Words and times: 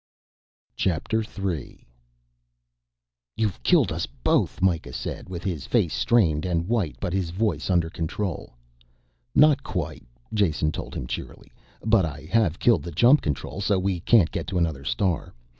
III 0.83 1.87
"You've 3.37 3.61
killed 3.61 3.91
us 3.91 4.07
both," 4.07 4.59
Mikah 4.59 4.93
said 4.95 5.29
with 5.29 5.43
his 5.43 5.67
face 5.67 5.93
strained 5.93 6.43
and 6.43 6.67
white 6.67 6.95
but 6.99 7.13
his 7.13 7.29
voice 7.29 7.69
under 7.69 7.87
control. 7.87 8.55
"Not 9.35 9.61
quite," 9.61 10.03
Jason 10.33 10.71
told 10.71 10.95
him 10.95 11.05
cheerily. 11.05 11.51
"But 11.85 12.05
I 12.05 12.21
have 12.31 12.57
killed 12.57 12.81
the 12.81 12.91
jump 12.91 13.21
control 13.21 13.61
so 13.61 13.77
we 13.77 13.99
can't 13.99 14.31
get 14.31 14.47
to 14.47 14.57
another 14.57 14.85
star. 14.85 15.35